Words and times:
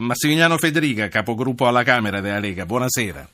Massimiliano 0.00 0.56
Federica, 0.56 1.08
capogruppo 1.08 1.68
alla 1.68 1.82
Camera 1.82 2.22
della 2.22 2.38
Lega, 2.38 2.64
buonasera. 2.64 3.28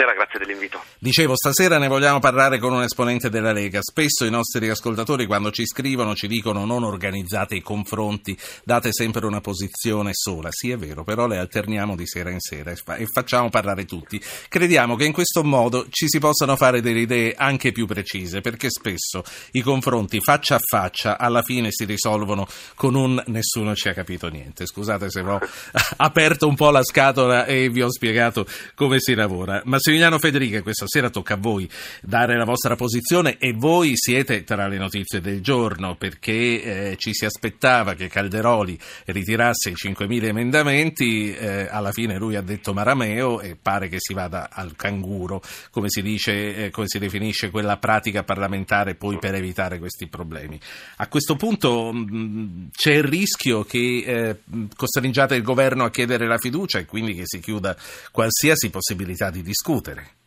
Buonasera, 0.00 0.12
grazie 0.14 0.38
dell'invito. 0.38 0.82
Dicevo, 0.98 1.36
stasera 1.36 1.78
ne 1.78 1.88
vogliamo 1.88 2.20
parlare 2.20 2.58
con 2.58 2.72
un 2.72 2.82
esponente 2.82 3.28
della 3.28 3.52
Lega. 3.52 3.80
Spesso 3.82 4.24
i 4.24 4.30
nostri 4.30 4.68
ascoltatori 4.68 5.26
quando 5.26 5.50
ci 5.50 5.66
scrivono 5.66 6.14
ci 6.14 6.26
dicono 6.26 6.64
non 6.64 6.84
organizzate 6.84 7.56
i 7.56 7.60
confronti, 7.60 8.36
date 8.64 8.92
sempre 8.92 9.26
una 9.26 9.40
posizione 9.40 10.10
sola. 10.12 10.48
Sì, 10.52 10.70
è 10.70 10.78
vero, 10.78 11.04
però 11.04 11.26
le 11.26 11.36
alterniamo 11.36 11.96
di 11.96 12.06
sera 12.06 12.30
in 12.30 12.40
sera 12.40 12.70
e 12.70 13.06
facciamo 13.12 13.50
parlare 13.50 13.84
tutti. 13.84 14.20
Crediamo 14.48 14.96
che 14.96 15.04
in 15.04 15.12
questo 15.12 15.44
modo 15.44 15.86
ci 15.90 16.08
si 16.08 16.18
possano 16.18 16.56
fare 16.56 16.80
delle 16.80 17.00
idee 17.00 17.34
anche 17.36 17.72
più 17.72 17.86
precise, 17.86 18.40
perché 18.40 18.70
spesso 18.70 19.22
i 19.52 19.60
confronti 19.60 20.20
faccia 20.20 20.54
a 20.54 20.60
faccia 20.66 21.18
alla 21.18 21.42
fine 21.42 21.68
si 21.70 21.84
risolvono 21.84 22.46
con 22.74 22.94
un 22.94 23.22
nessuno 23.26 23.74
ci 23.74 23.88
ha 23.88 23.92
capito 23.92 24.28
niente. 24.28 24.64
Scusate 24.64 25.10
se 25.10 25.20
ho 25.20 25.38
aperto 25.98 26.48
un 26.48 26.54
po' 26.54 26.70
la 26.70 26.82
scatola 26.82 27.44
e 27.44 27.68
vi 27.68 27.82
ho 27.82 27.90
spiegato 27.90 28.46
come 28.74 28.98
si 28.98 29.14
lavora. 29.14 29.60
Massimiliano 29.90 30.20
Federica, 30.20 30.62
questa 30.62 30.86
sera 30.86 31.10
tocca 31.10 31.34
a 31.34 31.36
voi 31.36 31.68
dare 32.00 32.36
la 32.36 32.44
vostra 32.44 32.76
posizione 32.76 33.38
e 33.38 33.52
voi 33.52 33.94
siete 33.96 34.44
tra 34.44 34.68
le 34.68 34.78
notizie 34.78 35.20
del 35.20 35.40
giorno 35.40 35.96
perché 35.96 36.92
eh, 36.92 36.96
ci 36.96 37.12
si 37.12 37.24
aspettava 37.24 37.94
che 37.94 38.06
Calderoli 38.06 38.78
ritirasse 39.06 39.70
i 39.70 39.74
5.000 39.74 40.26
emendamenti, 40.26 41.34
eh, 41.34 41.66
alla 41.68 41.90
fine 41.90 42.18
lui 42.18 42.36
ha 42.36 42.40
detto 42.40 42.72
Marameo 42.72 43.40
e 43.40 43.56
pare 43.60 43.88
che 43.88 43.96
si 43.98 44.14
vada 44.14 44.48
al 44.52 44.76
canguro, 44.76 45.42
come 45.72 45.88
si 45.90 46.02
dice, 46.02 46.66
eh, 46.66 46.70
come 46.70 46.86
si 46.86 47.00
definisce 47.00 47.50
quella 47.50 47.76
pratica 47.76 48.22
parlamentare 48.22 48.94
poi 48.94 49.18
per 49.18 49.34
evitare 49.34 49.80
questi 49.80 50.06
problemi. 50.06 50.60
A 50.98 51.08
questo 51.08 51.34
punto 51.34 51.92
mh, 51.92 52.06
mm, 52.14 52.66
c'è 52.70 52.92
il 52.92 53.04
rischio 53.04 53.64
che 53.64 54.04
eh, 54.06 54.36
costringiate 54.76 55.34
il 55.34 55.42
governo 55.42 55.82
a 55.82 55.90
chiedere 55.90 56.28
la 56.28 56.38
fiducia 56.38 56.78
e 56.78 56.84
quindi 56.84 57.14
che 57.14 57.24
si 57.24 57.40
chiuda 57.40 57.76
qualsiasi 58.12 58.70
possibilità 58.70 59.30
di 59.30 59.42
discutere. 59.80 60.18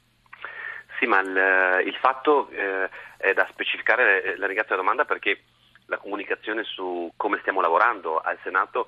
Sì, 1.00 1.06
ma 1.06 1.20
il, 1.20 1.88
il 1.88 1.96
fatto 1.96 2.50
eh, 2.50 2.90
è 3.18 3.34
da 3.34 3.48
specificare, 3.52 4.36
la 4.38 4.46
ringrazio 4.46 4.76
la 4.76 4.82
domanda 4.82 5.06
perché 5.06 5.44
la 5.88 5.98
comunicazione 5.98 6.64
su 6.64 7.12
come 7.16 7.40
stiamo 7.40 7.62
lavorando 7.62 8.20
al 8.20 8.38
Senato 8.42 8.88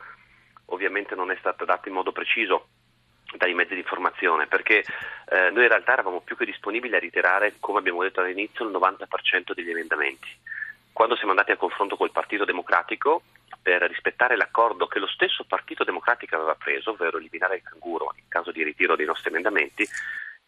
ovviamente 0.68 1.14
non 1.14 1.30
è 1.32 1.36
stata 1.40 1.66
data 1.66 1.88
in 1.88 1.94
modo 1.94 2.12
preciso 2.12 2.68
dai 3.38 3.54
mezzi 3.54 3.74
di 3.74 3.82
informazione 3.82 4.48
perché 4.48 4.80
eh, 4.80 5.50
noi 5.52 5.64
in 5.64 5.70
realtà 5.70 5.94
eravamo 5.94 6.22
più 6.22 6.38
che 6.38 6.46
disponibili 6.46 6.96
a 6.96 7.00
ritirare, 7.00 7.56
come 7.60 7.80
abbiamo 7.80 8.02
detto 8.02 8.22
all'inizio, 8.22 8.66
il 8.66 8.72
90% 8.72 9.54
degli 9.54 9.70
emendamenti. 9.70 10.30
Quando 10.94 11.16
siamo 11.16 11.32
andati 11.32 11.52
a 11.52 11.58
confronto 11.58 11.98
col 11.98 12.12
Partito 12.12 12.46
Democratico 12.46 13.24
per 13.62 13.82
rispettare 13.82 14.38
l'accordo 14.38 14.88
che 14.88 15.00
lo 15.00 15.08
stesso 15.08 15.44
Partito 15.44 15.84
Democratico 15.84 16.36
aveva 16.36 16.56
preso, 16.56 16.92
ovvero 16.92 17.18
eliminare 17.18 17.58
il 17.58 17.64
canguro 17.64 18.14
in 18.16 18.28
caso 18.30 18.52
di 18.52 18.64
ritiro 18.64 18.96
dei 18.96 19.06
nostri 19.06 19.30
emendamenti, 19.30 19.86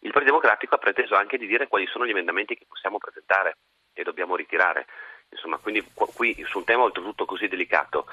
il 0.00 0.12
Partito 0.12 0.32
Democratico 0.34 0.74
ha 0.74 0.78
preteso 0.78 1.16
anche 1.16 1.38
di 1.38 1.46
dire 1.46 1.68
quali 1.68 1.86
sono 1.86 2.06
gli 2.06 2.10
emendamenti 2.10 2.54
che 2.54 2.66
possiamo 2.68 2.98
presentare 2.98 3.56
e 3.92 4.02
dobbiamo 4.02 4.36
ritirare. 4.36 4.86
Insomma, 5.30 5.58
quindi 5.58 5.84
qui 5.92 6.42
su 6.46 6.58
un 6.58 6.64
tema 6.64 6.84
oltretutto 6.84 7.26
così 7.26 7.48
delicato, 7.48 8.06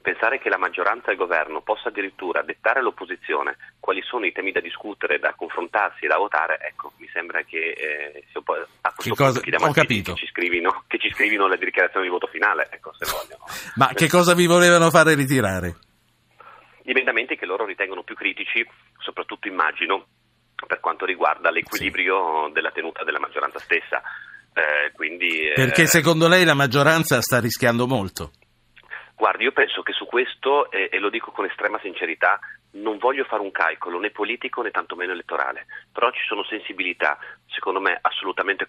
pensare 0.00 0.38
che 0.38 0.48
la 0.48 0.58
maggioranza 0.58 1.08
e 1.08 1.12
il 1.12 1.18
governo 1.18 1.62
possa 1.62 1.88
addirittura 1.88 2.42
dettare 2.42 2.78
all'opposizione 2.78 3.56
quali 3.80 4.02
sono 4.02 4.26
i 4.26 4.32
temi 4.32 4.52
da 4.52 4.60
discutere, 4.60 5.18
da 5.18 5.34
confrontarsi 5.34 6.04
e 6.04 6.08
da 6.08 6.16
votare, 6.16 6.58
ecco, 6.60 6.92
mi 6.98 7.08
sembra 7.12 7.42
che 7.42 7.72
eh, 7.72 8.24
a 8.82 8.92
questo 8.92 9.14
che 9.14 9.22
cosa, 9.22 9.40
chiediamo 9.40 9.66
ho 9.66 9.72
capito. 9.72 10.12
Che, 10.14 10.20
ci 10.20 10.26
scrivino, 10.26 10.84
che 10.86 10.98
ci 10.98 11.10
scrivino 11.10 11.48
le 11.48 11.58
dichiarazioni 11.58 12.06
di 12.06 12.12
voto 12.12 12.26
finale, 12.28 12.68
ecco, 12.70 12.92
se 12.94 13.10
vogliono. 13.10 13.44
Ma 13.76 13.88
che 13.94 14.08
cosa 14.08 14.34
vi 14.34 14.46
volevano 14.46 14.90
fare 14.90 15.14
ritirare? 15.14 15.76
Gli 16.82 16.90
emendamenti 16.90 17.36
che 17.36 17.46
loro 17.46 17.64
ritengono 17.64 18.02
più 18.02 18.14
critici, 18.14 18.66
soprattutto 18.98 19.48
immagino, 19.48 20.06
per 20.66 20.80
quanto 20.80 21.04
riguarda 21.04 21.50
l'equilibrio 21.50 22.46
sì. 22.46 22.52
della 22.52 22.70
tenuta 22.70 23.04
della 23.04 23.18
maggioranza 23.18 23.58
stessa. 23.58 24.02
Eh, 24.52 24.92
quindi, 24.92 25.48
eh, 25.48 25.54
Perché 25.54 25.86
secondo 25.86 26.28
lei 26.28 26.44
la 26.44 26.54
maggioranza 26.54 27.20
sta 27.20 27.40
rischiando 27.40 27.86
molto? 27.86 28.32
Guardi, 29.14 29.44
io 29.44 29.52
penso 29.52 29.82
che 29.82 29.92
su 29.92 30.06
questo, 30.06 30.70
eh, 30.70 30.88
e 30.90 30.98
lo 30.98 31.10
dico 31.10 31.30
con 31.30 31.44
estrema 31.44 31.78
sincerità, 31.80 32.38
non 32.72 32.98
voglio 32.98 33.24
fare 33.24 33.42
un 33.42 33.50
calcolo 33.50 33.98
né 33.98 34.10
politico 34.10 34.62
né 34.62 34.70
tantomeno 34.70 35.12
elettorale, 35.12 35.66
però 35.92 36.10
ci 36.10 36.22
sono 36.26 36.42
sensibilità, 36.44 37.18
secondo 37.46 37.80
me 37.80 37.98
assolutamente 38.00 38.64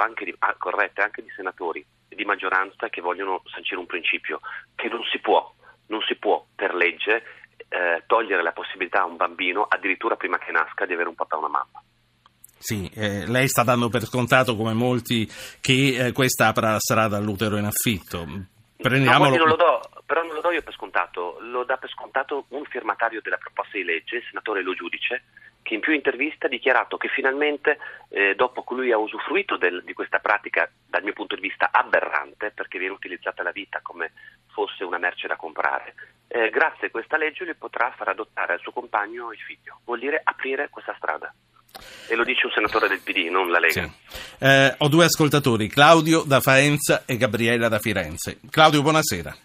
anche 0.00 0.24
di, 0.24 0.34
ah, 0.38 0.54
corrette 0.56 1.02
anche 1.02 1.22
di 1.22 1.30
senatori 1.36 1.84
di 2.08 2.24
maggioranza 2.24 2.88
che 2.88 3.00
vogliono 3.00 3.42
sancire 3.52 3.78
un 3.78 3.86
principio, 3.86 4.40
che 4.74 4.88
non 4.88 5.02
si 5.04 5.18
può, 5.18 5.52
non 5.88 6.00
si 6.02 6.16
può 6.16 6.44
per 6.54 6.74
legge 6.74 7.16
eh, 7.16 7.22
togliere 8.30 8.42
la 8.42 8.52
possibilità 8.52 9.00
a 9.00 9.06
un 9.06 9.16
bambino, 9.16 9.66
addirittura 9.68 10.14
prima 10.14 10.38
che 10.38 10.52
nasca, 10.52 10.86
di 10.86 10.92
avere 10.92 11.08
un 11.08 11.16
papà 11.16 11.34
e 11.34 11.38
una 11.38 11.48
mamma. 11.48 11.82
Sì, 12.56 12.90
eh, 12.94 13.26
lei 13.26 13.48
sta 13.48 13.64
dando 13.64 13.88
per 13.88 14.04
scontato, 14.04 14.54
come 14.54 14.74
molti, 14.74 15.28
che 15.60 16.06
eh, 16.06 16.12
questa 16.12 16.48
apra 16.48 16.72
la 16.72 16.78
strada 16.78 17.16
all'utero 17.16 17.56
in 17.56 17.64
affitto. 17.64 18.24
Prendiamolo... 18.76 19.30
No, 19.30 19.36
non 19.36 19.48
lo 19.48 19.56
do, 19.56 19.80
però 20.06 20.22
non 20.22 20.34
lo 20.34 20.40
do 20.40 20.52
io 20.52 20.62
per 20.62 20.74
scontato, 20.74 21.38
lo 21.40 21.64
dà 21.64 21.76
per 21.76 21.90
scontato 21.90 22.44
un 22.48 22.64
firmatario 22.64 23.20
della 23.22 23.38
proposta 23.38 23.76
di 23.76 23.84
legge, 23.84 24.16
il 24.16 24.24
senatore 24.28 24.62
Lo 24.62 24.74
Giudice, 24.74 25.24
che 25.62 25.74
in 25.74 25.80
più 25.80 25.92
interviste 25.92 26.46
ha 26.46 26.50
dichiarato 26.50 26.96
che 26.96 27.08
finalmente, 27.08 27.78
eh, 28.08 28.34
dopo 28.34 28.62
che 28.62 28.74
lui 28.74 28.92
ha 28.92 28.98
usufruito 28.98 29.56
del, 29.56 29.82
di 29.84 29.92
questa 29.92 30.18
pratica, 30.18 30.70
dal 30.86 31.02
mio 31.02 31.14
punto 31.14 31.34
di 31.34 31.42
vista 31.42 31.70
aberrante, 31.72 32.52
perché 32.54 32.78
viene 32.78 32.94
utilizzata 32.94 33.42
la 33.42 33.52
vita 33.52 33.80
come 33.82 34.12
fosse 34.52 34.84
una 34.84 34.98
merce 34.98 35.28
da 35.28 35.36
comprare, 35.36 35.94
eh, 36.32 36.48
grazie 36.50 36.86
a 36.86 36.90
questa 36.90 37.16
legge 37.16 37.44
lui 37.44 37.54
potrà 37.54 37.92
far 37.96 38.08
adottare 38.08 38.52
al 38.52 38.60
suo 38.60 38.70
compagno 38.70 39.32
il 39.32 39.38
figlio. 39.38 39.80
Vuol 39.84 39.98
dire 39.98 40.20
aprire 40.22 40.68
questa 40.70 40.94
strada. 40.96 41.32
E 42.08 42.14
lo 42.14 42.22
dice 42.22 42.46
un 42.46 42.52
senatore 42.52 42.86
del 42.86 43.00
PD, 43.00 43.28
non 43.28 43.50
la 43.50 43.58
Lega. 43.58 43.82
Sì. 43.82 44.44
Eh, 44.44 44.74
ho 44.78 44.88
due 44.88 45.06
ascoltatori, 45.06 45.68
Claudio 45.68 46.22
da 46.22 46.40
Faenza 46.40 47.02
e 47.04 47.16
Gabriella 47.16 47.68
da 47.68 47.80
Firenze. 47.80 48.38
Claudio, 48.48 48.82
buonasera. 48.82 49.36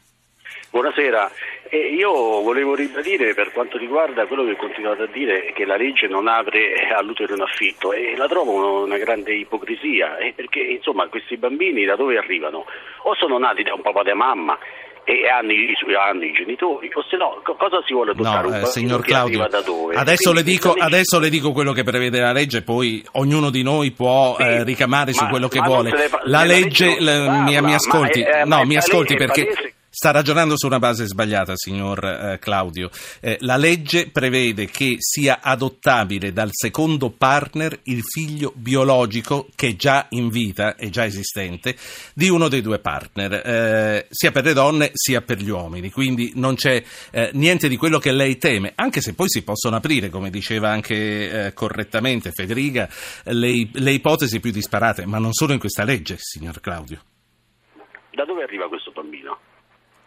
Buonasera. 0.69 1.31
Eh, 1.69 1.93
io 1.93 2.11
volevo 2.11 2.75
ribadire 2.75 3.33
per 3.33 3.51
quanto 3.51 3.77
riguarda 3.77 4.27
quello 4.27 4.45
che 4.45 4.55
continuate 4.55 5.03
a 5.03 5.07
dire 5.07 5.53
che 5.53 5.65
la 5.65 5.77
legge 5.77 6.07
non 6.07 6.27
apre 6.27 6.87
all'utero 6.93 7.33
in 7.33 7.41
affitto 7.41 7.93
e 7.93 8.15
la 8.15 8.27
trovo 8.27 8.83
una 8.83 8.97
grande 8.97 9.33
ipocrisia 9.33 10.17
eh, 10.17 10.33
perché 10.33 10.59
insomma 10.59 11.07
questi 11.07 11.37
bambini 11.37 11.85
da 11.85 11.95
dove 11.95 12.17
arrivano? 12.17 12.65
O 13.03 13.15
sono 13.15 13.39
nati 13.39 13.63
da 13.63 13.73
un 13.73 13.81
papà 13.81 14.03
e 14.03 14.13
mamma 14.13 14.57
e 15.05 15.29
hanno 15.29 15.51
i, 15.51 15.75
hanno 15.95 16.23
i 16.23 16.31
genitori, 16.33 16.89
o 16.91 17.03
se 17.07 17.15
no 17.15 17.39
cosa 17.43 17.79
si 17.85 17.93
vuole 17.93 18.11
adottare 18.11 18.49
no, 18.49 18.57
eh, 18.57 18.65
signor 18.65 19.01
Claudio, 19.03 19.47
adesso 19.93 20.33
le, 20.33 20.41
dico, 20.41 20.73
adesso 20.73 21.19
le, 21.19 21.29
dico, 21.29 21.51
quello 21.51 21.73
che 21.73 21.83
prevede 21.83 22.19
la 22.19 22.31
legge, 22.31 22.63
poi 22.63 23.05
ognuno 23.13 23.51
di 23.51 23.61
noi 23.61 23.91
può 23.91 24.35
sì, 24.35 24.43
eh, 24.43 24.63
ricamare 24.63 25.11
ma, 25.11 25.17
su 25.17 25.27
quello 25.27 25.47
che 25.47 25.59
vuole. 25.59 25.91
Le, 25.91 26.09
la 26.23 26.43
legge, 26.43 26.99
legge 26.99 27.29
mi, 27.29 27.61
mi, 27.61 27.73
ascolti, 27.75 28.21
è, 28.21 28.45
no, 28.45 28.65
mi 28.65 28.77
ascolti 28.77 29.15
perché... 29.15 29.45
Palese 29.45 29.74
Sta 29.97 30.11
ragionando 30.11 30.57
su 30.57 30.65
una 30.65 30.77
base 30.77 31.05
sbagliata, 31.05 31.53
signor 31.55 32.03
eh, 32.03 32.37
Claudio. 32.37 32.89
Eh, 33.21 33.37
la 33.39 33.55
legge 33.55 34.09
prevede 34.09 34.65
che 34.65 34.97
sia 34.99 35.39
adottabile 35.41 36.33
dal 36.33 36.49
secondo 36.51 37.11
partner 37.11 37.79
il 37.83 38.01
figlio 38.03 38.51
biologico 38.53 39.47
che 39.55 39.69
è 39.69 39.75
già 39.77 40.07
in 40.09 40.27
vita, 40.27 40.75
è 40.75 40.89
già 40.89 41.05
esistente, 41.05 41.77
di 42.13 42.27
uno 42.27 42.49
dei 42.49 42.59
due 42.59 42.79
partner, 42.79 43.33
eh, 43.35 44.07
sia 44.09 44.31
per 44.31 44.43
le 44.43 44.51
donne 44.51 44.89
sia 44.91 45.21
per 45.21 45.37
gli 45.37 45.47
uomini. 45.47 45.89
Quindi 45.89 46.33
non 46.35 46.55
c'è 46.55 46.83
eh, 47.11 47.29
niente 47.31 47.69
di 47.69 47.77
quello 47.77 47.97
che 47.97 48.11
lei 48.11 48.37
teme, 48.37 48.73
anche 48.75 48.99
se 48.99 49.13
poi 49.13 49.29
si 49.29 49.43
possono 49.43 49.77
aprire, 49.77 50.09
come 50.09 50.29
diceva 50.29 50.71
anche 50.71 51.45
eh, 51.45 51.53
correttamente 51.53 52.31
Federica, 52.33 52.89
le, 53.23 53.69
le 53.71 53.91
ipotesi 53.93 54.41
più 54.41 54.51
disparate, 54.51 55.05
ma 55.05 55.19
non 55.19 55.31
solo 55.31 55.53
in 55.53 55.59
questa 55.59 55.85
legge, 55.85 56.17
signor 56.19 56.59
Claudio. 56.59 56.99
Da 58.11 58.25
dove 58.25 58.43
arriva 58.43 58.67
questo? 58.67 58.74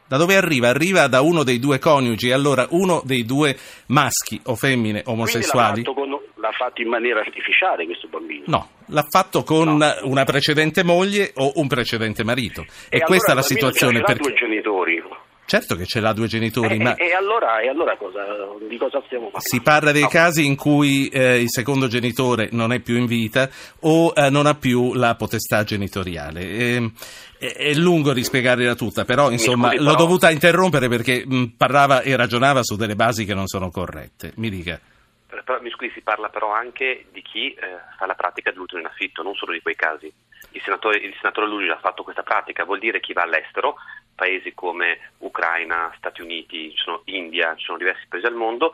Da 0.08 0.16
dove 0.16 0.36
arriva? 0.36 0.68
Arriva 0.68 1.06
da 1.06 1.20
uno 1.20 1.42
dei 1.42 1.58
due 1.58 1.78
coniugi, 1.78 2.32
allora 2.32 2.66
uno 2.70 3.02
dei 3.04 3.24
due 3.24 3.54
maschi 3.88 4.40
o 4.44 4.56
femmine 4.56 5.02
omosessuali. 5.04 5.82
L'ha 5.82 5.92
fatto, 5.92 5.94
con, 5.94 6.10
l'ha 6.36 6.52
fatto, 6.52 6.80
in 6.80 6.88
maniera 6.88 7.20
artificiale 7.20 7.84
questo 7.84 8.08
bambino? 8.08 8.44
No, 8.46 8.68
l'ha 8.86 9.04
fatto 9.06 9.42
con 9.42 9.76
no. 9.76 9.94
una 10.04 10.24
precedente 10.24 10.82
moglie 10.82 11.32
o 11.34 11.52
un 11.56 11.68
precedente 11.68 12.24
marito. 12.24 12.62
E, 12.62 12.66
e 12.66 12.86
allora 12.92 13.06
questa 13.06 13.32
è 13.32 13.34
la 13.34 13.42
situazione. 13.42 14.00
Perché... 14.00 14.30
due 14.30 14.34
genitori. 14.34 15.02
Certo 15.48 15.76
che 15.76 15.86
ce 15.86 16.00
l'ha 16.00 16.12
due 16.12 16.26
genitori, 16.26 16.74
e, 16.74 16.78
ma... 16.78 16.94
E 16.94 17.14
allora, 17.14 17.60
e 17.60 17.70
allora 17.70 17.96
cosa, 17.96 18.22
di 18.68 18.76
cosa 18.76 19.00
stiamo 19.06 19.30
parlando? 19.30 19.48
Si 19.48 19.62
parla 19.62 19.92
dei 19.92 20.02
no. 20.02 20.08
casi 20.08 20.44
in 20.44 20.56
cui 20.56 21.08
eh, 21.08 21.40
il 21.40 21.48
secondo 21.48 21.86
genitore 21.86 22.50
non 22.52 22.70
è 22.70 22.80
più 22.80 22.98
in 22.98 23.06
vita 23.06 23.48
o 23.80 24.12
eh, 24.14 24.28
non 24.28 24.44
ha 24.44 24.52
più 24.52 24.92
la 24.92 25.14
potestà 25.14 25.64
genitoriale. 25.64 26.40
E, 26.42 26.92
è 27.38 27.72
lungo 27.72 28.12
rispiegarla 28.12 28.74
tutta, 28.74 29.06
però 29.06 29.30
insomma 29.30 29.68
scusi, 29.68 29.78
l'ho 29.78 29.92
però... 29.92 29.96
dovuta 30.04 30.30
interrompere 30.30 30.86
perché 30.88 31.24
mh, 31.26 31.54
parlava 31.56 32.02
e 32.02 32.14
ragionava 32.14 32.62
su 32.62 32.76
delle 32.76 32.94
basi 32.94 33.24
che 33.24 33.32
non 33.32 33.46
sono 33.46 33.70
corrette. 33.70 34.32
Mi 34.36 34.50
dica. 34.50 34.78
Però, 35.26 35.62
mi 35.62 35.70
scusi, 35.70 35.92
si 35.94 36.02
parla 36.02 36.28
però 36.28 36.52
anche 36.52 37.06
di 37.10 37.22
chi 37.22 37.54
eh, 37.54 37.56
fa 37.96 38.04
la 38.04 38.14
pratica 38.14 38.50
dell'utero 38.50 38.80
in 38.80 38.86
affitto, 38.86 39.22
non 39.22 39.34
solo 39.34 39.52
di 39.52 39.62
quei 39.62 39.76
casi. 39.76 40.12
Il 40.50 40.60
senatore, 40.62 40.98
il 40.98 41.14
senatore 41.16 41.46
Luigi 41.46 41.70
ha 41.70 41.78
fatto 41.78 42.02
questa 42.02 42.22
pratica, 42.22 42.64
vuol 42.64 42.78
dire 42.80 43.00
chi 43.00 43.14
va 43.14 43.22
all'estero, 43.22 43.76
paesi 44.18 44.52
come 44.52 45.12
Ucraina, 45.18 45.94
Stati 45.96 46.22
Uniti, 46.22 46.74
India, 47.04 47.54
ci 47.54 47.64
sono 47.64 47.78
diversi 47.78 48.04
paesi 48.08 48.26
al 48.26 48.34
mondo, 48.34 48.72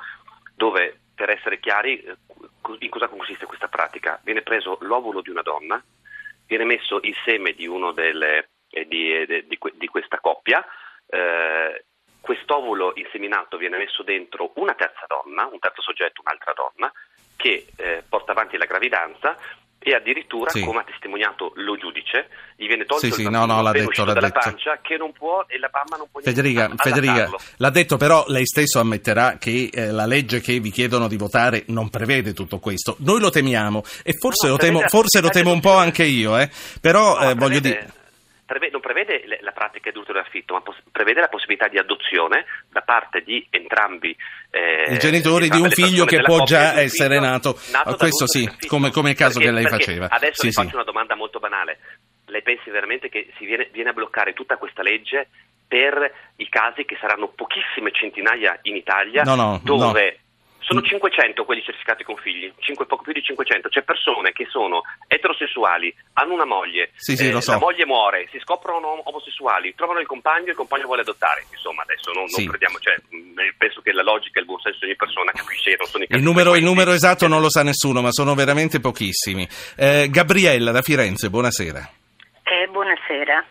dove, 0.55 0.99
per 1.15 1.29
essere 1.29 1.61
chiari, 1.61 2.01
eh, 2.01 2.17
in 2.79 2.89
cosa 2.89 3.09
consiste 3.09 3.45
questa 3.45 3.69
pratica? 3.69 4.19
Viene 4.25 4.41
preso 4.41 4.79
l'ovulo 4.81 5.21
di 5.21 5.29
una 5.29 5.43
donna, 5.43 5.85
viene 6.47 6.65
messo 6.65 6.99
il 7.03 7.15
seme 7.27 7.53
di 7.53 7.67
uno 7.67 7.93
delle, 7.93 8.49
eh, 8.71 8.87
di, 8.87 9.13
eh, 9.13 9.45
di, 9.47 9.59
di, 9.75 9.87
questa 9.87 10.19
coppia, 10.19 10.65
eh, 11.09 11.85
quest'ovulo 12.23 12.93
inseminato 12.95 13.59
viene 13.59 13.77
messo 13.77 14.03
dentro 14.03 14.53
una 14.55 14.73
terza 14.73 15.05
donna, 15.07 15.45
un 15.45 15.59
terzo 15.59 15.83
soggetto, 15.83 16.23
un'altra 16.23 16.55
donna, 16.55 16.91
che 17.37 17.67
eh, 17.77 18.03
porta 18.09 18.33
avanti 18.33 18.57
la 18.57 18.65
gravidanza 18.65 19.37
e 19.79 19.95
addirittura, 19.95 20.49
sì. 20.49 20.65
come 20.65 20.81
ha 20.81 20.85
testimoniato 21.15 21.53
lo 21.57 21.77
giudice, 21.77 22.29
gli 22.57 22.67
viene 22.67 22.85
tolto 22.85 23.07
sì, 23.07 23.07
il 23.07 23.15
sì, 23.15 23.29
no, 23.29 23.47
no, 23.47 23.63
l'ha 23.63 23.71
detto, 23.71 24.05
l'ha 24.05 24.13
dalla 24.13 24.29
detto. 24.29 24.41
pancia 24.43 24.79
che 24.83 24.97
non 24.97 25.13
può 25.13 25.45
e 25.47 25.59
la 25.59 25.71
mamma 25.73 25.97
non 25.97 26.09
può 26.11 26.21
Federica, 26.21 26.71
Federica 26.77 27.31
l'ha 27.57 27.71
detto 27.71 27.97
però 27.97 28.25
lei 28.29 28.47
stesso 28.47 28.81
ammetterà 28.81 29.37
che 29.39 29.71
eh, 29.73 29.91
la 29.91 30.07
legge 30.07 30.41
che 30.41 30.59
vi 30.59 30.71
chiedono 30.71 31.09
di 31.09 31.17
votare 31.17 31.65
non 31.69 31.89
prevede 31.89 32.33
tutto 32.33 32.59
questo. 32.59 32.97
Noi 33.01 33.21
lo 33.21 33.31
temiamo 33.31 33.83
e 34.03 34.13
forse, 34.13 34.47
no, 34.47 34.53
lo, 34.53 34.59
temo, 34.59 34.81
forse 34.89 35.21
lo 35.21 35.29
temo 35.29 35.53
un 35.53 35.61
po' 35.61 35.77
anche 35.77 36.05
io, 36.05 36.37
eh. 36.39 36.51
però 36.81 37.19
no, 37.19 37.31
eh, 37.31 37.35
voglio 37.35 37.61
dire 37.61 37.93
prevede, 38.85 39.25
la 39.41 39.53
pratica 39.53 39.91
di 39.91 39.97
utero 39.97 40.21
affitto, 40.21 40.53
ma 40.53 40.61
pos- 40.61 40.83
prevede 40.93 41.21
la 41.21 41.29
possibilità 41.29 41.69
di 41.69 41.79
adozione 41.79 42.45
da 42.71 42.83
parte 42.83 43.23
di 43.23 43.47
entrambi 43.49 44.15
eh, 44.51 44.95
i 44.95 44.99
genitori 44.99 45.49
di 45.49 45.59
un 45.59 45.71
figlio 45.71 46.05
che 46.05 46.21
può 46.21 46.45
già 46.45 46.79
essere 46.79 47.19
nato. 47.19 47.59
nato 47.73 47.97
questo 47.97 48.29
sì, 48.29 48.49
come, 48.69 48.91
come, 48.91 49.11
il 49.11 49.17
caso 49.17 49.41
perché, 49.41 49.53
che 49.53 49.61
lei 49.61 49.69
faceva. 49.69 50.07
Adesso 50.11 50.43
sì, 50.43 50.51
sì. 50.51 50.63
faccio 50.63 50.77
una 50.77 50.85
domanda 50.85 51.17
molto 51.17 51.41
banale. 51.41 51.79
Lei 52.27 52.43
pensi 52.43 52.71
veramente 52.71 53.09
che 53.09 53.33
si 53.37 53.47
viene, 53.47 53.69
viene 53.73 53.91
a 53.91 53.93
bloccare 53.93 54.33
tutta 54.33 54.57
questa 54.57 54.83
legge 54.83 55.29
per 55.67 56.13
i 56.37 56.49
casi 56.49 56.85
che 56.85 56.97
saranno 57.01 57.29
pochissime 57.35 57.91
centinaia 57.91 58.59
in 58.63 58.77
Italia 58.77 59.23
no, 59.23 59.35
no, 59.35 59.61
dove 59.65 60.19
no. 60.19 60.24
Sono 60.65 60.81
500 60.81 61.45
quelli 61.45 61.63
certificati 61.63 62.05
con 62.05 62.17
figli, 62.17 62.51
5, 62.59 62.87
poco 62.87 63.03
più 63.03 63.13
di 63.13 63.23
500. 63.23 63.69
C'è 63.69 63.83
persone 63.83 64.33
che 64.33 64.47
sono 64.49 64.83
eterosessuali, 65.07 65.95
hanno 66.15 66.33
una 66.33 66.47
moglie, 66.47 66.91
sì, 66.97 67.17
sì, 67.17 67.29
eh, 67.29 67.41
so. 67.41 67.53
la 67.53 67.59
moglie 67.59 67.85
muore, 67.85 68.27
si 68.31 68.39
scoprono 68.41 69.03
omosessuali, 69.05 69.75
trovano 69.75 70.01
il 70.01 70.07
compagno 70.07 70.47
e 70.47 70.51
il 70.51 70.57
compagno 70.57 70.87
vuole 70.87 71.03
adottare. 71.03 71.45
Insomma, 71.53 71.83
adesso 71.83 72.13
non, 72.13 72.27
sì. 72.29 72.43
non 72.43 72.51
crediamo, 72.51 72.79
cioè, 72.79 72.97
penso 73.59 73.83
che 73.83 73.93
la 73.93 74.03
logica 74.03 74.39
e 74.39 74.41
il 74.41 74.47
buonsenso 74.47 74.79
di 74.81 74.87
ogni 74.87 74.97
persona 74.97 75.33
capisce 75.33 75.77
non 75.77 75.87
sono 75.87 76.05
i 76.05 76.07
il 76.09 76.23
numero, 76.23 76.55
il 76.55 76.65
numero 76.65 76.93
esatto 76.93 77.27
non 77.27 77.41
lo 77.41 77.51
sa 77.51 77.63
nessuno, 77.63 78.01
ma 78.01 78.11
sono 78.11 78.35
veramente 78.35 78.81
pochissimi. 78.81 79.47
Eh, 79.77 80.09
Gabriella 80.11 80.71
da 80.71 80.81
Firenze, 80.81 81.29
buonasera. 81.29 81.91
Eh, 82.43 82.69
buonasera. 82.69 83.45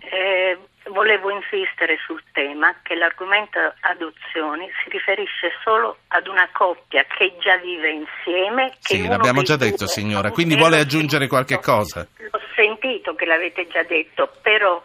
Eh, 0.00 0.58
volevo 0.92 1.30
insistere 1.30 1.98
sul 2.04 2.22
tema 2.32 2.74
che 2.82 2.94
l'argomento 2.94 3.58
adozioni 3.80 4.68
si 4.82 4.90
riferisce 4.90 5.52
solo 5.64 5.98
ad 6.08 6.26
una 6.26 6.48
coppia 6.52 7.04
che 7.04 7.36
già 7.40 7.56
vive 7.56 7.90
insieme. 7.90 8.70
Che 8.80 8.96
sì, 8.96 9.06
l'abbiamo 9.06 9.42
già 9.42 9.56
detto 9.56 9.86
signora, 9.86 10.30
quindi 10.30 10.56
vuole 10.56 10.78
aggiungere 10.78 11.26
qualche 11.26 11.58
cosa? 11.58 12.06
L'ho 12.18 12.40
sentito 12.54 13.14
che 13.14 13.24
l'avete 13.24 13.66
già 13.68 13.82
detto, 13.82 14.30
però 14.42 14.82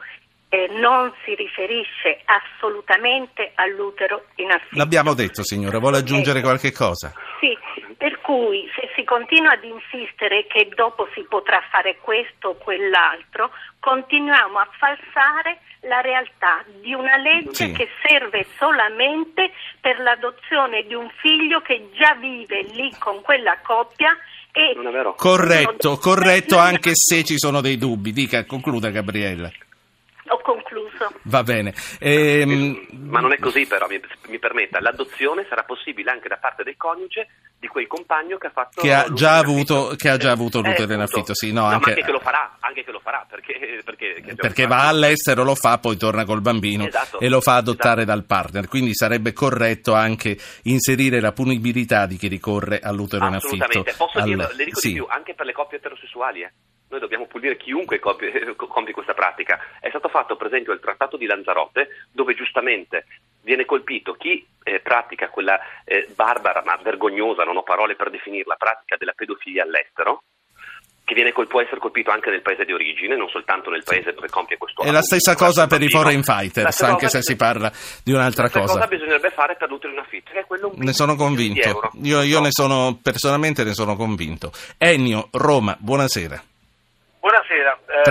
eh, 0.50 0.68
non 0.80 1.12
si 1.24 1.36
riferisce 1.36 2.22
assolutamente 2.26 3.52
all'utero 3.56 4.26
in 4.36 4.52
affitto. 4.52 4.78
L'abbiamo 4.78 5.14
detto 5.14 5.44
signora, 5.44 5.80
vuole 5.80 5.98
aggiungere 5.98 6.42
qualche 6.42 6.72
cosa? 6.72 7.14
Sì, 7.46 7.56
per 7.96 8.22
cui 8.22 8.68
se 8.74 8.90
si 8.96 9.04
continua 9.04 9.52
ad 9.52 9.64
insistere 9.64 10.48
che 10.48 10.68
dopo 10.74 11.08
si 11.14 11.24
potrà 11.30 11.62
fare 11.70 11.98
questo 12.02 12.50
o 12.50 12.56
quell'altro, 12.56 13.52
continuiamo 13.80 14.58
a 14.58 14.68
falsare 14.80 15.60
la 15.82 16.02
realtà 16.02 16.64
di 16.82 16.94
una 16.96 17.18
legge 17.18 17.68
Sì. 17.68 17.72
che 17.72 17.88
serve 18.04 18.48
solamente 18.58 19.52
per 19.80 20.00
l'adozione 20.00 20.84
di 20.88 20.96
un 20.96 21.08
figlio 21.22 21.62
che 21.62 21.90
già 21.94 22.16
vive 22.16 22.64
lì 22.74 22.92
con 22.98 23.22
quella 23.22 23.60
coppia 23.62 24.18
e 24.52 24.74
Non 24.76 24.88
è 24.88 24.92
vero? 24.92 25.14
Corretto, 25.14 25.98
corretto 25.98 26.58
anche 26.58 26.92
se 26.96 27.24
ci 27.24 27.38
sono 27.38 27.62
dei 27.62 27.78
dubbi. 27.78 28.12
Dica, 28.12 28.44
concluda 28.46 28.90
Gabriella. 28.90 29.52
Concluso. 30.98 31.20
Va 31.24 31.44
bene. 31.44 31.74
Ehm, 32.00 32.88
Ma 33.10 33.20
non 33.20 33.32
è 33.34 33.40
così 33.40 33.66
però, 33.66 33.88
mi, 33.88 34.00
mi 34.28 34.40
permetta, 34.40 34.80
l'adozione 34.80 35.46
sarà 35.50 35.64
possibile 35.64 36.12
anche 36.12 36.28
da 36.28 36.38
parte 36.38 36.64
del 36.64 36.76
coniuge 36.78 37.28
di 37.58 37.68
quel 37.68 37.88
compagno 37.88 38.38
che 38.38 38.48
ha 38.48 38.52
fatto 38.52 38.82
Che 38.82 38.94
ha 38.94 39.06
già 39.14 39.38
in 39.40 39.44
avuto- 39.46 39.96
che 39.98 40.10
ha 40.10 40.18
già 40.18 40.32
avuto 40.32 40.60
Eh, 40.60 40.64
l'utero 40.64 40.94
in 40.94 41.00
appunto. 41.00 41.16
affitto, 41.20 41.34
sì, 41.36 41.52
no, 41.52 41.62
ma 41.62 41.74
anche- 41.74 41.90
anche 41.92 42.04
che 42.04 42.12
lo 42.12 42.20
farà, 42.20 42.58
anche 42.60 42.84
che 42.84 42.92
lo 42.92 43.00
farà, 43.00 43.26
perché, 43.30 43.82
perché, 43.84 44.34
perché 44.36 44.68
va 44.68 44.88
all'estero, 44.88 45.44
lo 45.44 45.56
fa, 45.56 45.78
poi 45.80 45.98
torna 45.98 46.26
col 46.26 46.42
bambino 46.42 46.86
Esatto, 46.88 47.20
e 47.20 47.30
lo 47.30 47.42
fa 47.42 47.56
adottare 47.56 48.02
esatto. 48.02 48.18
dal 48.18 48.26
partner. 48.26 48.68
Quindi 48.68 48.94
sarebbe 48.94 49.34
corretto 49.34 49.94
anche 49.94 50.38
inserire 50.64 51.20
la 51.20 51.32
punibilità 51.32 52.06
di 52.06 52.18
chi 52.18 52.28
ricorre 52.28 52.80
all'utero 52.80 53.26
in 53.28 53.34
affitto. 53.36 53.64
Assolutamente, 53.64 53.94
posso 53.98 54.22
dirlo, 54.22 54.50
le 54.54 54.66
dico 54.66 54.80
sì. 54.80 54.88
di 54.90 54.94
più, 54.96 55.06
anche 55.10 55.34
per 55.34 55.46
le 55.46 55.54
coppie 55.54 55.78
eterosessuali. 55.78 56.42
eh. 56.42 56.52
Noi 56.96 57.04
dobbiamo 57.04 57.28
punire 57.28 57.58
chiunque 57.58 58.00
compie, 58.00 58.56
compie 58.56 58.94
questa 58.94 59.14
pratica. 59.14 59.60
È 59.82 59.90
stato 59.90 60.08
fatto, 60.08 60.38
per 60.38 60.48
esempio, 60.48 60.72
il 60.72 60.80
trattato 60.80 61.18
di 61.18 61.26
Lanzarote, 61.26 61.90
dove 62.10 62.34
giustamente 62.36 63.06
viene 63.42 63.66
colpito 63.66 64.14
chi 64.14 64.48
eh, 64.64 64.80
pratica 64.80 65.28
quella 65.28 65.60
eh, 65.84 66.08
barbara 66.16 66.64
ma 66.66 66.80
vergognosa, 66.82 67.44
non 67.44 67.58
ho 67.58 67.64
parole 67.64 67.96
per 67.96 68.10
definirla, 68.10 68.56
pratica 68.56 68.96
della 68.96 69.12
pedofilia 69.14 69.64
all'estero, 69.64 70.24
che 71.04 71.14
viene 71.14 71.34
può 71.34 71.62
essere 71.62 71.80
colpito 71.80 72.12
anche 72.12 72.30
nel 72.30 72.42
paese 72.42 72.64
di 72.64 72.72
origine, 72.72 73.18
non 73.18 73.28
soltanto 73.28 73.70
nel 73.70 73.84
paese 73.84 74.14
dove 74.14 74.30
compie 74.30 74.58
questo 74.58 74.84
È 74.84 74.90
la 74.90 75.02
stessa 75.02 75.36
cosa 75.36 75.68
per 75.68 75.82
i 75.82 75.90
foreign 75.90 76.22
fighters, 76.22 76.82
anche 76.82 77.10
se 77.10 77.22
si 77.22 77.36
parla 77.36 77.70
di 78.06 78.14
un'altra 78.14 78.50
cosa. 78.50 78.74
cosa 78.74 78.88
bisognerebbe 78.88 79.32
fare 79.32 79.56
per 79.56 79.70
l'utero 79.70 79.92
in 79.92 80.00
affitto, 80.00 80.32
che 80.32 80.40
è 80.40 80.46
quello 80.46 80.72
un 80.74 80.76
Ne 80.78 80.94
sono 80.94 81.16
convinto. 81.16 81.92
Io, 82.04 82.22
io 82.22 82.40
ne 82.40 82.52
sono 82.52 82.98
personalmente 83.02 83.66
ne 83.66 83.74
sono 83.74 83.98
convinto. 83.98 84.54
Ennio, 84.78 85.28
Roma, 85.34 85.76
buonasera. 85.78 86.42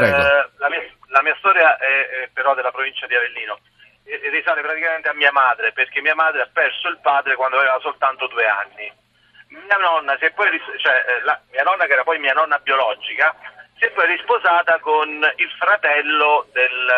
Eh, 0.02 0.49
la, 0.56 0.69
mia, 0.69 0.82
la 1.08 1.23
mia 1.23 1.35
storia 1.38 1.76
è, 1.76 2.08
è 2.23 2.29
però 2.32 2.55
della 2.55 2.70
provincia 2.73 3.06
di 3.06 3.14
Avellino 3.14 3.58
e, 4.05 4.20
risale 4.31 4.61
praticamente 4.62 5.08
a 5.08 5.14
mia 5.14 5.32
madre 5.32 5.73
perché 5.73 6.00
mia 6.00 6.14
madre 6.14 6.43
ha 6.43 6.49
perso 6.52 6.88
il 6.88 6.99
padre 7.00 7.37
quando 7.37 7.58
aveva 7.58 7.79
soltanto 7.81 8.26
due 8.26 8.46
anni. 8.46 8.93
Mia 9.49 9.76
nonna, 9.76 10.17
si 10.19 10.25
è 10.25 10.31
poi 10.32 10.49
cioè, 10.79 11.05
eh, 11.06 11.23
la- 11.23 11.41
mia 11.52 11.62
nonna 11.62 11.87
che 11.87 11.93
era 11.93 12.02
poi 12.02 12.19
mia 12.19 12.32
nonna 12.32 12.58
biologica, 12.58 13.35
si 13.79 13.85
è 13.85 13.91
poi 13.91 14.06
risposata 14.06 14.79
con 14.81 15.08
il 15.37 15.50
fratello 15.58 16.46
del, 16.52 16.93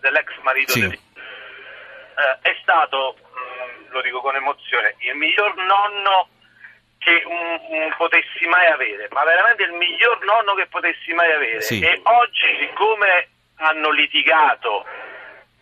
dell'ex 0.00 0.28
marito 0.42 0.72
Sì. 0.72 0.80
del 0.80 0.92
eh, 0.92 2.38
è 2.42 2.56
stato, 2.60 3.16
mh, 3.18 3.90
lo 3.92 4.02
dico 4.02 4.20
con 4.20 4.34
emozione, 4.36 4.94
il 4.98 5.14
miglior 5.16 5.54
nonno 5.56 6.28
che 7.02 7.22
un- 7.26 7.60
un 7.68 7.94
potessi 7.96 8.46
mai 8.46 8.66
avere, 8.66 9.08
ma 9.10 9.24
veramente 9.24 9.64
il 9.64 9.72
miglior 9.72 10.22
nonno 10.24 10.54
che 10.54 10.66
potessi 10.66 11.12
mai 11.12 11.32
avere. 11.32 11.60
Sì. 11.60 11.80
E 11.80 12.00
oggi, 12.02 12.46
siccome 12.60 13.28
hanno 13.56 13.90
litigato 13.90 14.84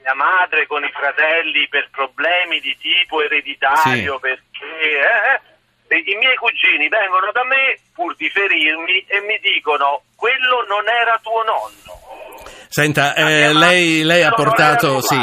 mia 0.02 0.14
madre 0.14 0.66
con 0.66 0.82
i 0.84 0.90
fratelli 0.92 1.68
per 1.68 1.88
problemi 1.90 2.60
di 2.60 2.76
tipo 2.78 3.22
ereditario, 3.22 4.14
Sì. 4.14 4.20
perché 4.20 4.68
eh, 4.68 5.40
eh, 5.88 6.02
i 6.06 6.14
miei 6.16 6.36
cugini 6.36 6.88
vengono 6.88 7.30
da 7.32 7.44
me 7.44 7.78
pur 7.94 8.14
di 8.16 8.28
ferirmi 8.30 9.04
e 9.06 9.20
mi 9.20 9.38
dicono 9.40 10.02
quello 10.16 10.64
non 10.68 10.88
era 10.88 11.18
tuo 11.22 11.42
nonno. 11.42 11.98
Senta, 12.68 13.14
eh, 13.14 13.52
lei, 13.52 14.02
lei 14.04 14.22
ha, 14.22 14.30
portato, 14.32 15.00
sì. 15.00 15.18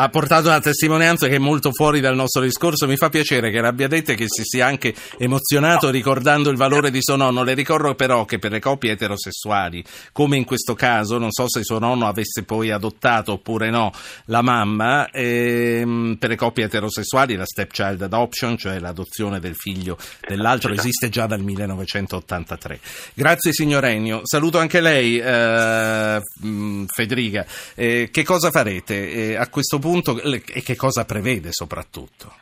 Ha 0.00 0.08
portato 0.10 0.46
una 0.46 0.60
testimonianza 0.60 1.26
che 1.26 1.34
è 1.34 1.40
molto 1.40 1.72
fuori 1.72 1.98
dal 1.98 2.14
nostro 2.14 2.42
discorso. 2.42 2.86
Mi 2.86 2.96
fa 2.96 3.08
piacere 3.08 3.50
che 3.50 3.60
l'abbia 3.60 3.88
detta 3.88 4.12
e 4.12 4.14
che 4.14 4.26
si 4.28 4.42
sia 4.44 4.64
anche 4.64 4.94
emozionato 5.18 5.90
ricordando 5.90 6.50
il 6.50 6.56
valore 6.56 6.92
di 6.92 7.02
suo 7.02 7.16
nonno. 7.16 7.42
Le 7.42 7.54
ricordo 7.54 7.96
però 7.96 8.24
che 8.24 8.38
per 8.38 8.52
le 8.52 8.60
coppie 8.60 8.92
eterosessuali, 8.92 9.82
come 10.12 10.36
in 10.36 10.44
questo 10.44 10.74
caso, 10.74 11.18
non 11.18 11.32
so 11.32 11.48
se 11.48 11.64
suo 11.64 11.80
nonno 11.80 12.06
avesse 12.06 12.44
poi 12.44 12.70
adottato 12.70 13.32
oppure 13.32 13.70
no 13.70 13.90
la 14.26 14.40
mamma, 14.40 15.10
ehm, 15.10 16.14
per 16.16 16.28
le 16.28 16.36
coppie 16.36 16.66
eterosessuali 16.66 17.34
la 17.34 17.44
stepchild 17.44 18.00
adoption, 18.00 18.56
cioè 18.56 18.78
l'adozione 18.78 19.40
del 19.40 19.56
figlio 19.56 19.98
dell'altro, 20.24 20.72
esiste 20.72 21.08
già 21.08 21.26
dal 21.26 21.40
1983. 21.40 22.78
Grazie 23.14 23.52
signor 23.52 23.84
Ennio. 23.84 24.20
Saluto 24.22 24.58
anche 24.58 24.80
lei, 24.80 25.18
eh, 25.18 26.20
Federica. 26.86 27.44
Eh, 27.74 28.10
che 28.12 28.22
cosa 28.22 28.52
farete 28.52 29.10
eh, 29.10 29.34
a 29.34 29.48
questo 29.48 29.80
punto 29.80 29.86
le- 30.22 30.42
e 30.52 30.62
che 30.62 30.76
cosa 30.76 31.04
prevede 31.04 31.52
soprattutto? 31.52 32.34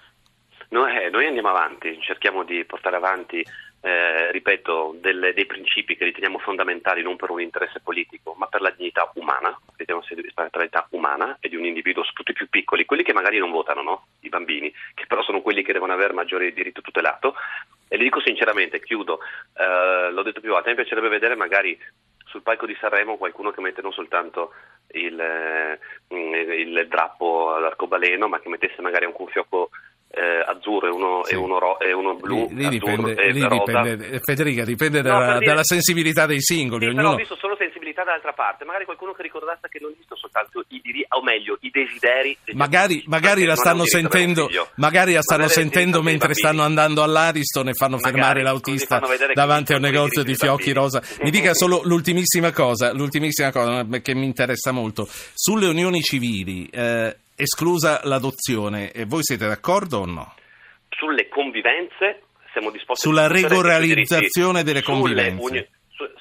Noi, 0.70 0.96
eh, 0.96 1.10
noi 1.10 1.26
andiamo 1.26 1.48
avanti, 1.48 1.98
cerchiamo 2.00 2.42
di 2.44 2.64
portare 2.64 2.96
avanti, 2.96 3.44
eh, 3.80 4.32
ripeto, 4.32 4.96
delle- 5.00 5.32
dei 5.32 5.46
principi 5.46 5.96
che 5.96 6.04
riteniamo 6.04 6.38
fondamentali 6.38 7.02
non 7.02 7.14
per 7.14 7.30
un 7.30 7.40
interesse 7.40 7.80
politico, 7.80 8.34
ma 8.36 8.46
per 8.46 8.60
la 8.60 8.70
dignità 8.70 9.08
umana, 9.14 9.56
riteniamo 9.76 10.04
sia 10.04 10.16
la 10.16 10.48
dignità 10.58 10.86
umana 10.90 11.36
e 11.40 11.48
di 11.48 11.56
un 11.56 11.64
individuo, 11.64 12.02
soprattutto 12.02 12.32
i 12.32 12.34
più 12.34 12.48
piccoli, 12.48 12.84
quelli 12.84 13.04
che 13.04 13.12
magari 13.12 13.38
non 13.38 13.52
votano, 13.52 13.82
no? 13.82 14.06
i 14.20 14.28
bambini, 14.28 14.72
che 14.94 15.06
però 15.06 15.22
sono 15.22 15.40
quelli 15.40 15.62
che 15.62 15.72
devono 15.72 15.92
avere 15.92 16.12
maggiore 16.12 16.52
diritto 16.52 16.80
tutelato. 16.80 17.36
E 17.88 17.96
le 17.96 18.02
dico 18.02 18.20
sinceramente, 18.20 18.80
chiudo, 18.82 19.20
eh, 19.56 20.10
l'ho 20.10 20.22
detto 20.24 20.40
più 20.40 20.50
volte, 20.50 20.70
me 20.70 20.74
piacerebbe 20.74 21.08
vedere 21.08 21.36
magari 21.36 21.78
sul 22.26 22.42
palco 22.42 22.66
di 22.66 22.76
Sanremo 22.78 23.16
qualcuno 23.16 23.50
che 23.50 23.60
mette 23.60 23.82
non 23.82 23.92
soltanto 23.92 24.52
il, 24.92 25.18
eh, 25.18 25.78
il 26.14 26.86
drappo 26.88 27.54
all'arcobaleno, 27.54 28.28
ma 28.28 28.38
che 28.40 28.48
mettesse 28.48 28.82
magari 28.82 29.04
anche 29.06 29.20
un 29.22 29.28
fiocco 29.28 29.70
eh, 30.08 30.42
azzurro 30.46 30.86
e 30.86 30.90
uno, 30.90 31.24
Sì. 31.24 31.34
e 31.34 31.36
uno, 31.36 31.58
ro- 31.58 31.78
e 31.80 31.92
uno 31.92 32.14
blu, 32.14 32.46
Lì, 32.50 32.54
lì 32.56 32.68
dipende, 32.68 33.14
e 33.16 33.32
lì 33.32 33.46
dipende- 33.46 34.20
Federica, 34.20 34.64
dipende 34.64 35.02
No, 35.02 35.20
dire- 35.38 35.44
dalla 35.44 35.64
sensibilità 35.64 36.26
dei 36.26 36.40
singoli. 36.40 36.86
Sì, 36.86 36.94
però 36.94 37.02
ho 37.02 37.04
ognuno... 37.10 37.16
visto 37.20 37.36
solo 37.36 37.54
sensibilità 37.56 37.75
dall'altra 38.04 38.32
parte, 38.32 38.64
magari 38.64 38.84
qualcuno 38.84 39.12
che 39.12 39.22
ricordasse 39.22 39.68
che 39.68 39.78
non 39.80 39.92
visto 39.96 40.16
soltanto 40.16 40.64
i 40.68 40.80
diri, 40.82 41.04
o 41.08 41.22
meglio, 41.22 41.56
i 41.60 41.70
desideri 41.70 42.36
Magari, 42.52 43.02
magari 43.06 43.44
la 43.44 43.56
stanno 43.56 43.84
sentendo, 43.84 44.48
magari 44.76 45.12
la 45.12 45.22
stanno 45.22 45.48
sentendo 45.48 46.02
mentre 46.02 46.34
stanno 46.34 46.62
andando 46.62 47.02
all'Ariston 47.02 47.68
e 47.68 47.72
fanno 47.74 47.96
Magari, 47.96 48.12
fermare 48.14 48.42
l'autista 48.42 49.00
davanti 49.34 49.72
a 49.72 49.76
un 49.76 49.82
negozio 49.82 50.22
di 50.22 50.28
diritti 50.28 50.46
fiocchi 50.46 50.72
rosa. 50.72 51.02
Mi 51.22 51.30
dica 51.30 51.54
solo 51.54 51.80
l'ultimissima 51.84 52.52
cosa, 52.52 52.92
l'ultimissima 52.92 53.50
cosa 53.52 53.84
che 54.00 54.14
mi 54.14 54.24
interessa 54.24 54.72
molto. 54.72 55.06
Sulle 55.34 55.66
unioni 55.66 56.00
civili, 56.02 56.66
eh, 56.68 57.16
esclusa 57.34 58.00
l'adozione, 58.04 58.92
e 58.92 59.04
voi 59.04 59.22
siete 59.22 59.46
d'accordo 59.46 59.98
o 59.98 60.06
no? 60.06 60.34
Sulle 60.90 61.28
convivenze 61.28 62.22
siamo 62.52 62.70
disposti 62.70 63.06
Sulla 63.06 63.24
a 63.24 63.28
dei 63.28 63.42
regolarizzazione 63.42 64.62
diritti. 64.62 64.64
delle 64.64 64.82
convivenze. 64.82 65.42
uni- 65.42 65.66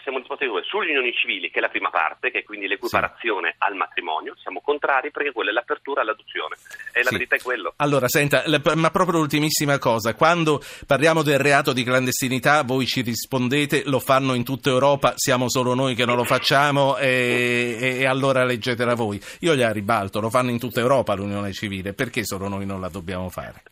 siamo 0.04 0.20
disposti 0.20 0.44
a 0.44 0.48
discutere 0.48 0.66
sulle 0.68 0.90
unioni 0.92 1.14
civili, 1.14 1.50
che 1.52 1.60
è 1.60 1.62
la 1.62 1.70
prima 1.70 1.90
parte, 1.90 2.32
che 2.32 2.40
è 2.40 2.44
quindi 2.44 2.68
l'equiparazione 2.68 3.56
al 3.60 3.76
matrimonio, 3.76 4.36
siamo 4.42 4.62
contrari 4.62 5.12
perché 5.12 5.32
quella 5.32 5.50
è 5.50 5.54
l'apertura 5.54 6.02
all'adozione. 6.02 6.56
E 6.94 7.00
la 7.04 7.10
Sì. 7.10 7.14
verità 7.16 7.36
è 7.36 7.42
quello. 7.42 7.74
Allora, 7.78 8.08
senta, 8.08 8.44
le- 8.46 8.62
ma 8.76 8.90
proprio 8.92 9.20
l'ultimissima 9.20 9.78
cosa, 9.80 10.14
quando 10.16 10.62
parliamo 10.88 11.22
del 11.24 11.40
reato 11.40 11.74
di 11.74 11.84
clandestinità, 11.84 12.64
voi 12.64 12.86
ci 12.86 13.02
rispondete, 13.02 13.84
lo 13.86 14.00
fanno 14.00 14.34
in 14.34 14.44
tutta 14.44 14.70
Europa, 14.70 15.14
siamo 15.16 15.50
solo 15.50 15.74
noi 15.74 15.96
che 15.96 16.06
non 16.06 16.16
lo 16.16 16.24
facciamo 16.24 16.98
e, 16.98 17.78
e- 17.80 18.00
e 18.00 18.06
allora 18.06 18.44
leggetela 18.44 18.94
voi. 18.96 19.20
Io 19.42 19.56
gli 19.56 19.64
ribalto, 19.66 20.20
lo 20.20 20.30
fanno 20.30 20.52
in 20.52 20.60
tutta 20.60 20.80
Europa 20.80 21.14
l'unione 21.16 21.52
civile, 21.52 21.94
perché 21.94 22.24
solo 22.24 22.48
noi 22.48 22.66
non 22.66 22.80
la 22.80 22.90
dobbiamo 22.90 23.30
fare? 23.30 23.64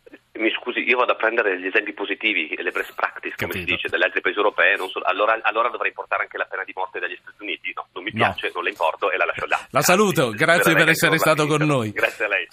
Io 0.84 0.96
vado 0.98 1.12
a 1.12 1.16
prendere 1.16 1.58
gli 1.58 1.66
esempi 1.66 1.92
positivi, 1.92 2.54
le 2.56 2.70
best 2.70 2.94
practice, 2.94 3.34
come 3.36 3.52
Capito. 3.52 3.66
si 3.68 3.74
dice, 3.76 3.88
dagli 3.88 4.02
altri 4.02 4.20
paesi 4.20 4.38
europei, 4.38 4.76
non 4.76 4.88
so- 4.88 5.00
allora, 5.02 5.38
allora 5.42 5.68
dovrei 5.68 5.92
portare 5.92 6.22
anche 6.22 6.36
la 6.38 6.44
pena 6.44 6.64
di 6.64 6.72
morte 6.74 6.98
dagli 7.00 7.16
Stati 7.20 7.36
Uniti. 7.42 7.72
No, 7.74 7.86
non 7.92 8.02
mi 8.04 8.10
No. 8.12 8.24
piace, 8.24 8.50
non 8.54 8.62
la 8.64 8.68
importo 8.70 9.10
e 9.10 9.16
la 9.16 9.24
lascio 9.24 9.46
là. 9.46 9.58
La 9.70 9.80
saluto, 9.82 10.30
grazie 10.30 10.74
per 10.74 10.88
essere 10.88 11.18
stato 11.18 11.46
con 11.46 11.62
noi. 11.62 11.90
Grazie 11.92 12.24
a 12.24 12.28
lei. 12.28 12.46